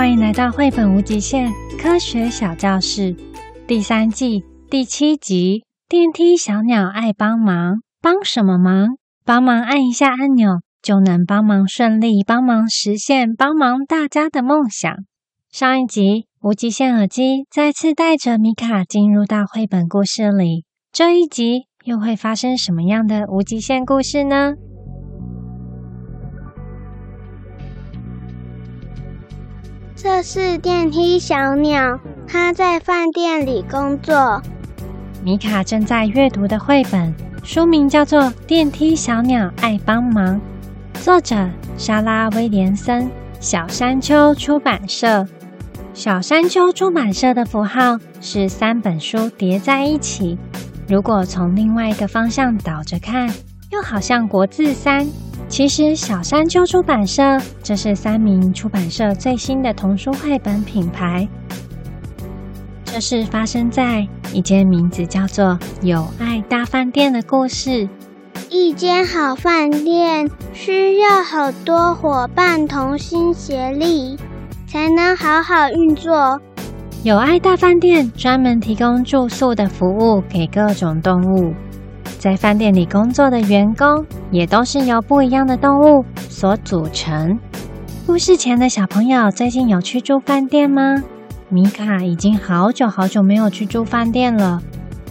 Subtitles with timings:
[0.00, 3.14] 欢迎来到绘本无极限科学小教室
[3.66, 5.64] 第三季第七集。
[5.86, 8.96] 电梯小鸟爱帮忙，帮什么忙？
[9.26, 14.90] 帮忙按一下按钮，就能帮忙顺利，帮忙实现，帮忙大家的梦想。
[15.52, 20.64] 上一集，无极限耳机再次带着米卡进入到绘本故事里。
[20.92, 24.54] 这一集又会发生什么样的无极限故事呢？
[29.94, 34.40] 这是电梯小鸟，它在饭店里工作。
[35.22, 40.36] 米卡正在阅读的绘本书名叫做《电梯小鸟爱帮忙》，
[41.02, 45.26] 作者莎拉·威廉森，小山丘出版社。
[45.94, 50.36] 小山丘出版社的符号是三本书叠在一起，
[50.86, 53.32] 如果从另外一个方向倒着看，
[53.70, 55.06] 又好像国字三。
[55.48, 57.22] 其实，小山丘出版社
[57.62, 61.26] 这是三名出版社最新的童书绘本品牌。
[62.84, 67.88] 这是发生在一间名字叫做“友爱大饭店”的故事。
[68.52, 74.18] 一间好饭店需要好多伙伴同心协力，
[74.66, 76.40] 才能好好运作。
[77.04, 81.54] 友爱大饭店专门提供住宿的服务给各种动物。
[82.18, 87.38] 在饭店里工作的员工也都是由不一样的动物所组成。
[88.04, 90.96] 故事前的小朋友最近有去住饭店吗？
[91.48, 94.60] 米卡已经好久好久没有去住饭店了。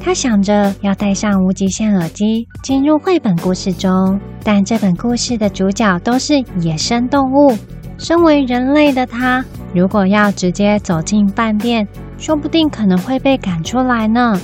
[0.00, 7.56] 他想着要带上无极限耳机进入绘本故事中，但这本故事的主角都是野生动物。
[7.98, 14.40] 身为人类的他，如果要直接走进饭店，说不定可能会被赶出来呢。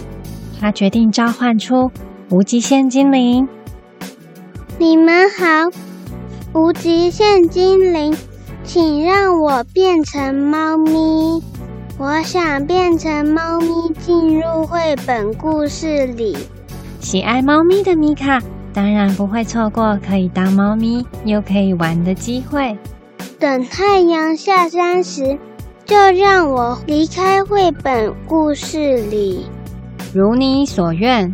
[0.60, 1.90] 他决定召唤出。
[2.30, 3.46] 无极限精灵，
[4.78, 5.70] 你们好，
[6.58, 8.16] 无极限精灵，
[8.64, 11.23] 请让我变成猫咪。
[11.96, 13.68] 我想变成猫咪
[14.00, 16.36] 进入绘本故事里。
[16.98, 22.76] 喜爱猫咪的米卡当然不会错过可以当猫咪又可以玩的机会。
[23.38, 25.38] 等太阳下山时，
[25.84, 29.46] 就让我离开绘本故事里。
[30.12, 31.32] 如你所愿。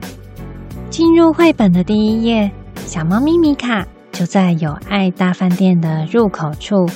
[0.91, 2.51] 进入绘本的第一页，
[2.85, 6.87] 小猫咪米卡就在友爱大饭店的入口处。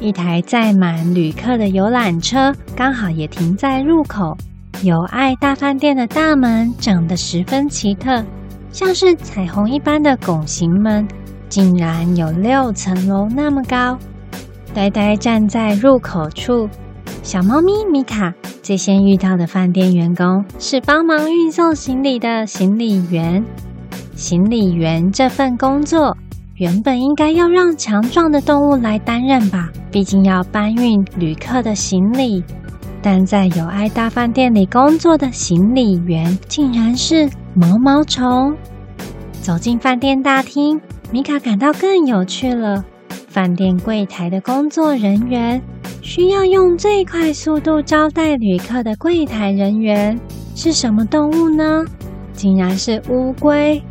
[0.00, 4.36] 一台载满旅客的游览车刚好也停在入口。
[4.82, 8.24] 友爱大饭店的大门长得十分奇特，
[8.70, 11.06] 像是彩虹一般的拱形门，
[11.48, 13.98] 竟然有六层楼那么高。
[14.72, 16.68] 呆呆站在入口处，
[17.24, 18.32] 小猫咪米卡。
[18.62, 23.42] 最先遇到的饭店员工是帮忙运送行李的行李员。
[24.14, 26.16] 行李员这份工作
[26.58, 32.42] 原本应该要让强壮的动物来担任吧，毕竟要搬运旅客的行李。
[33.00, 38.56] 但在友爱大饭店里工作的行李员竟然是毛毛虫。
[39.40, 40.80] 走进饭店大厅，
[41.12, 42.84] 米卡感到更有趣了。
[43.28, 45.62] 饭店柜台的工作人员。
[46.00, 50.18] 需要用最快速度招待旅客的柜台人员
[50.54, 51.84] 是什么动物呢？
[52.32, 53.82] 竟然是乌龟。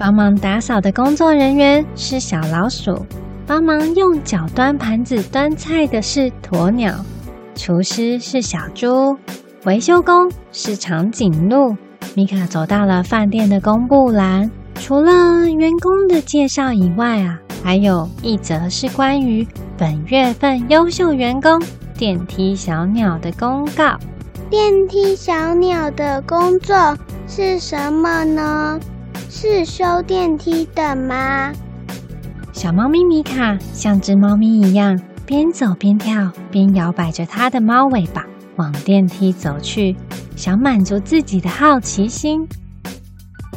[0.00, 3.04] 帮忙打扫的工作人员是小老鼠。
[3.46, 6.94] 帮忙用脚端盘子端菜的是鸵鸟。
[7.54, 9.14] 厨师是小猪。
[9.66, 11.76] 维修工是长颈鹿。
[12.14, 17.38] 米卡走到了饭店的公布栏，除了员工的介绍以外啊。
[17.62, 19.46] 还有一则是关于
[19.76, 21.60] 本月份优秀员工
[21.98, 23.98] 电梯小鸟的公告。
[24.48, 26.96] 电梯小鸟的工作
[27.28, 28.80] 是什么呢？
[29.32, 31.52] 是修电梯的吗？
[32.52, 39.94] 小猫咪米卡像只猫咪一样，边走边跳，边摇摆着它的猫尾巴往电梯走去，
[40.34, 42.44] 想满足自己的好奇心。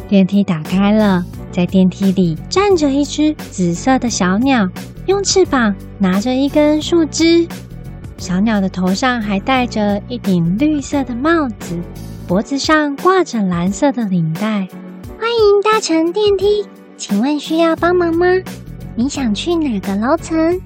[0.08, 1.26] 电梯打开了。
[1.52, 4.68] 在电梯里站着一只紫色的小鸟，
[5.06, 7.48] 用翅膀拿着一根树枝。
[8.18, 11.80] 小鸟的头上还戴着一顶绿色的帽子，
[12.28, 14.68] 脖子上挂着蓝色的领带。
[15.74, 16.64] 搭乘电梯，
[16.98, 18.28] 请问需要帮忙吗？
[18.96, 20.62] 你想去哪个楼层？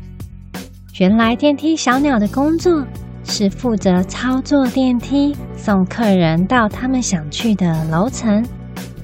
[1.00, 2.86] 原来电梯小鸟的工作
[3.24, 8.45] 是负责操作电梯，送客人到他们想去的楼层。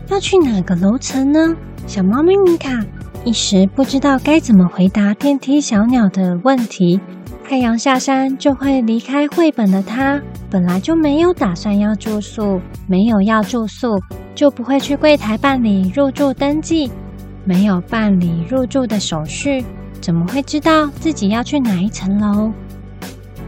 [0.09, 1.55] 要去哪个楼层呢？
[1.87, 2.85] 小猫咪米卡
[3.25, 6.99] 一时不知道该怎么回答电梯小鸟的问题。
[7.47, 13.97] 太阳下山就会离开绘本的他，本来就没有打算要住宿，没有要住宿，
[14.35, 16.91] 就不会去柜台办理入住登记。
[17.45, 19.63] 没有办理入住的手续，
[20.01, 22.51] 怎么会知道自己要去哪一层楼？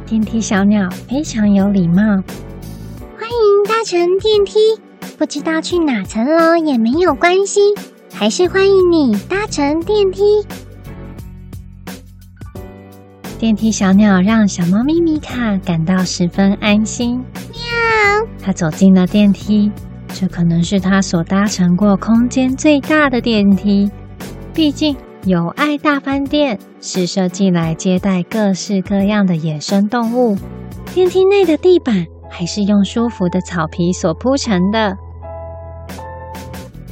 [0.05, 2.01] 电梯小鸟非常有礼貌，
[3.17, 4.59] 欢迎搭乘电梯。
[5.17, 7.61] 不知道去哪层楼也没有关系，
[8.17, 10.23] 还是欢迎你搭乘电梯。
[13.37, 17.17] 电梯小鸟让小猫咪米卡感到十分安心。
[17.51, 18.27] 喵！
[18.41, 19.69] 它走进了电梯，
[20.07, 23.91] 这可能是它所搭乘过空间最大的电梯。
[24.53, 24.95] 毕竟，
[25.25, 30.37] 友爱大饭店是设计来接待各式各样的野生动物。
[30.93, 34.95] 电梯内的地板还是用舒服的草皮所铺成的。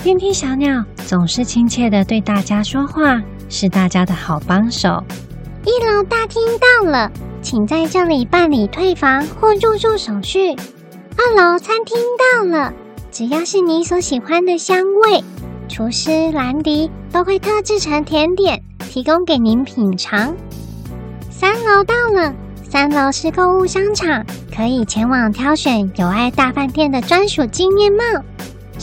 [0.04, 5.02] 电梯小鸟总是亲切地对大家说话，是大家的好帮手。
[5.66, 7.10] 一楼大厅到了，
[7.42, 10.52] 请在这里办理退房或入住手续。
[10.52, 11.98] 二楼餐厅
[12.36, 12.74] 到了，
[13.12, 15.24] 只要是你所喜欢的香味，
[15.70, 20.36] 厨师兰迪都会特制成甜点，提供给您品尝。
[21.30, 28.04] 三楼到了，三楼是购物商场，可以前往挑选友爱大饭店的专属纪念帽。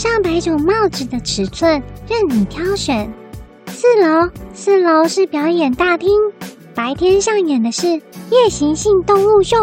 [0.01, 1.71] 上百种帽子的尺寸
[2.09, 3.07] 任你挑选。
[3.67, 6.09] 四楼，四楼是表演大厅，
[6.75, 9.59] 白天上演的是夜行性动物秀，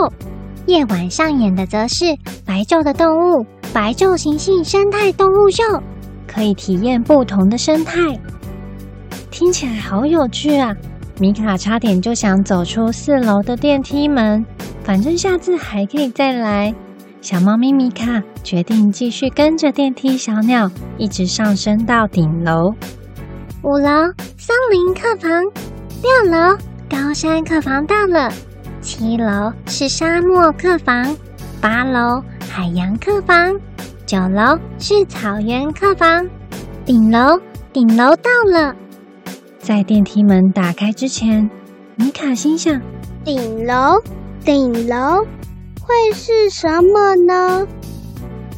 [0.68, 5.64] 夜晚上演的则是白昼的动物白昼行性生态动物秀，
[6.28, 8.00] 可以体验不同的生态。
[9.32, 10.72] 听起来好有趣啊！
[11.20, 14.46] 米卡差点就想走出四楼的电梯门，
[14.84, 16.76] 反正下次还可以再来。
[17.30, 22.72] 小猫咪米卡决定继续跟着电梯小鸟，一直上升到顶楼。
[23.64, 23.90] 五楼
[24.38, 25.30] 森林客房，
[26.02, 26.58] 六楼
[26.90, 28.32] 高山客房到了，
[28.80, 31.18] 七楼是沙漠客房，
[31.60, 33.60] 八楼海洋客房，
[34.06, 36.26] 九楼是草原客房，
[36.86, 37.38] 顶楼
[37.74, 38.74] 顶楼到了。
[39.60, 41.52] 在电梯门打开之前，
[41.98, 42.82] 米卡心想：
[43.26, 44.02] 顶楼，
[44.46, 45.28] 顶楼。
[45.88, 47.66] 会是什么呢？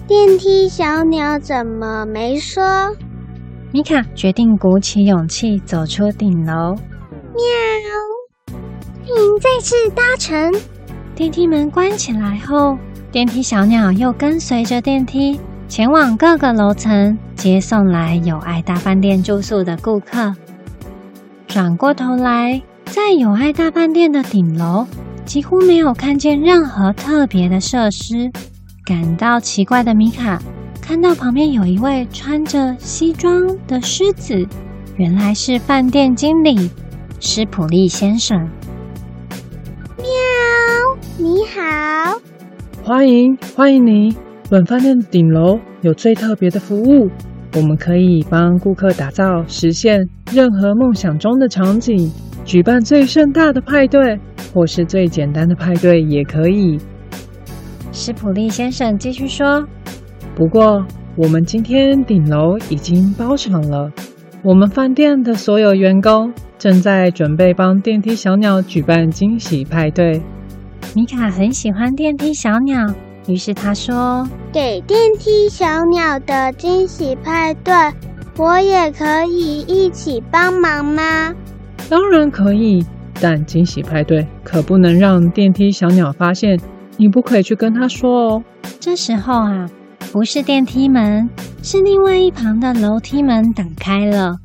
[0.08, 2.64] 电梯小鸟怎么没说？
[3.72, 6.74] 米卡决定鼓起勇气走出顶楼。
[6.74, 7.46] 喵！
[8.48, 10.52] 欢迎再次搭乘。
[11.14, 12.76] 电梯门关起来后，
[13.12, 20.34] 电梯小鸟又跟随着电梯前往各个楼层，接送来友爱大饭店住宿的顾客。
[21.46, 24.88] 转过头来，在友爱大饭店的顶楼。
[25.30, 28.32] 几乎没有看见任何特别的设施。
[28.84, 30.42] 感到奇怪的米卡
[30.82, 34.44] 看到旁边有一位穿着西装的狮子，
[34.98, 36.72] 原来是饭店经理
[37.20, 38.40] 施普利先生。
[39.98, 40.08] 喵，
[41.20, 42.20] 你好，
[42.84, 44.16] 欢迎欢迎你。
[44.50, 47.08] 本饭店的顶楼有最特别的服务，
[47.56, 52.12] 我们可以帮顾客打造实现任何梦想中的场景，
[52.50, 54.20] 举办最盛大的派对。
[54.52, 56.76] 或是最简单的派对也可以。
[57.92, 59.64] 施普利先生继续说
[60.36, 60.84] ：“不过，
[61.16, 63.92] 我们今天顶楼已经包场了。
[64.42, 70.20] 我们饭店的所有员工正在准备帮电梯小鸟举办惊喜派对。”
[70.96, 72.92] 米卡很喜欢电梯小鸟，
[73.28, 77.72] 于是他说：“给电梯小鸟的惊喜派对，
[78.36, 81.36] 我也可以一起帮忙吗
[81.90, 82.86] ？”“当然可以。”
[83.22, 86.58] 但惊喜派对可不能让电梯小鸟发现，
[86.96, 88.44] 你不可以去跟他说哦。
[88.80, 89.70] 这时候啊，
[90.14, 91.30] 不是电梯门，
[91.62, 94.38] 是另外一旁的楼梯门打开了。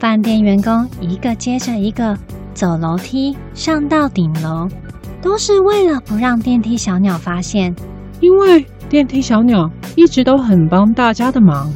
[0.00, 2.18] 饭店员工一个接着一个
[2.52, 4.68] 走楼梯上到顶楼，
[5.22, 7.72] 都是为了不让电梯小鸟发现。
[8.18, 11.72] 因为电梯小鸟一直都很帮大家的忙，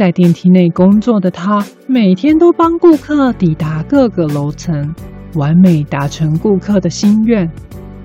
[0.00, 4.94] 在电梯内工作的他，每天都帮顾客抵达各个楼层。
[5.34, 7.46] 完美达成顾客的心愿，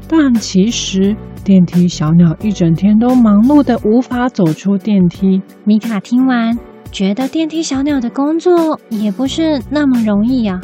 [0.05, 5.41] 但其实电梯小鸟一整天都忙碌得无法走出电梯。
[5.63, 6.59] 米卡听完，
[6.91, 10.59] 觉得电梯小鸟的工作也不是那么容易啊！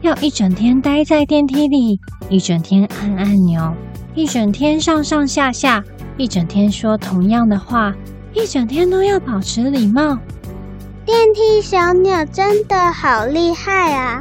[0.00, 3.74] 要一整天待在电梯里，一整天按按钮，
[4.14, 5.84] 一整天上上下下，
[6.16, 7.94] 一整天说同样的话，
[8.32, 10.18] 一整天都要保持礼貌。
[11.06, 14.20] 电梯小鸟真的好厉害啊！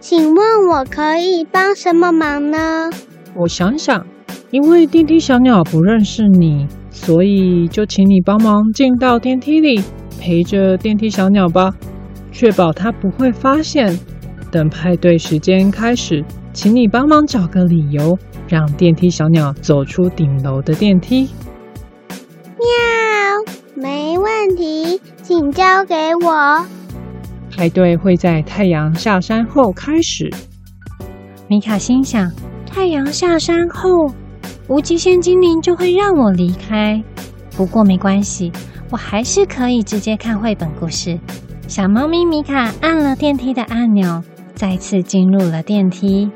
[0.00, 2.90] 请问我可以帮什么忙呢？
[3.34, 4.04] 我想想，
[4.50, 9.82] 因为电梯小鸟不认识你，所以就请你帮忙进到电梯里，
[10.20, 11.72] 陪着电梯小鸟吧。
[12.32, 13.96] 确保它不会发现。
[14.50, 21.28] 等派对时间开始，请你帮忙找个理由，让电梯小鸟走出顶楼的电梯。
[22.58, 26.66] 喵，没问题，请交给我。
[27.50, 30.30] 派对会在太阳下山后开始。
[31.48, 32.30] 米卡心想：
[32.66, 34.12] 太阳下山后，
[34.68, 37.02] 无极限精灵就会让我离开。
[37.56, 38.52] 不过没关系，
[38.90, 41.18] 我还是可以直接看绘本故事。
[41.68, 44.22] 小猫咪米卡按了电梯的按钮，
[44.54, 46.30] 再次进入了电梯。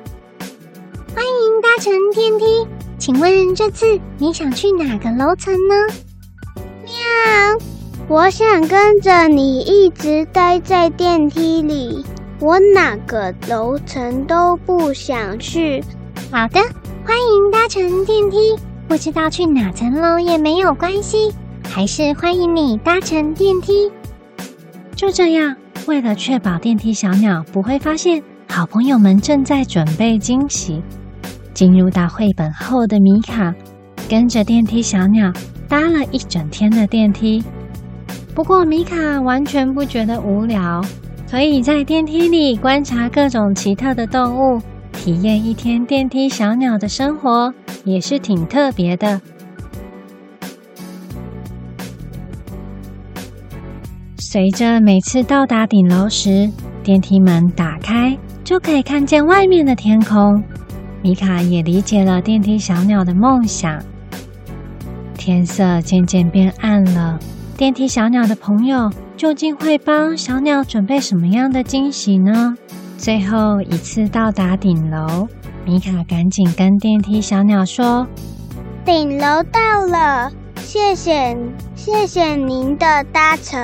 [1.14, 2.66] 欢迎搭乘电梯，
[2.96, 5.94] 请问这次你想去哪个楼层呢？
[6.86, 6.94] 喵，
[8.10, 12.02] 我想跟着你一直待在电梯里，
[12.40, 15.84] 我哪个楼层都不想去。
[16.30, 16.58] 好的，
[17.04, 18.56] 欢迎搭乘电梯。
[18.88, 21.30] 不知道去哪层楼也没有关系，
[21.68, 23.92] 还是欢迎你搭乘电梯。
[24.96, 25.54] 就这样，
[25.86, 30.82] 为了确保电梯小鸟不会发现好朋友们正在准备惊喜，
[31.52, 33.54] 进入到绘本后的米卡
[34.08, 35.30] 跟着电梯小鸟
[35.68, 37.44] 搭了一整天的电梯。
[38.38, 40.80] 不过米卡完全不觉得无聊，
[41.28, 44.62] 可以在电梯里观察各种奇特的动物。
[44.92, 47.52] 体验一天电梯小鸟的生活
[47.82, 49.20] 也是挺特别的。
[54.18, 56.48] 随着每次到达顶楼时，
[56.84, 60.40] 电梯门打开，就可以看见外面的天空。
[61.02, 63.82] 米卡也理解了电梯小鸟的梦想。
[65.14, 67.18] 天色渐渐变暗了，
[67.58, 72.56] 电梯小鸟的朋友究竟会帮小鸟准备什么样的惊喜呢？
[72.96, 75.26] 最后一次到达顶楼，
[75.66, 78.06] 米卡赶紧跟电梯小鸟说
[78.86, 81.36] ：“顶楼到了，谢谢，
[81.74, 83.60] 谢谢您的搭乘。”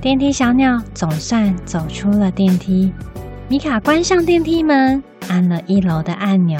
[0.00, 2.90] 电梯小鸟总算走出了电梯。
[3.46, 6.58] 米卡关上电梯门，按了一楼的按钮，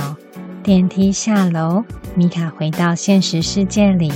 [0.62, 1.82] 电梯下楼。
[2.14, 4.12] 米卡回到现实世界里。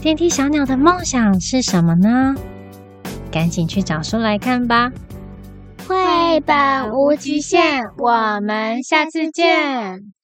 [0.00, 2.34] 电梯小鸟的梦想是什么呢？
[3.32, 4.90] 赶紧去找书来看吧。
[5.86, 10.12] 绘本无极限，我们下次见。